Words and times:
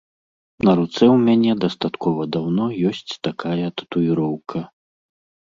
На 0.67 0.71
руцэ 0.79 1.03
ў 1.15 1.27
мяне 1.27 1.51
дастаткова 1.65 2.21
даўно 2.37 2.65
ёсць 2.93 3.13
такая 3.29 3.67
татуіроўка. 3.83 4.59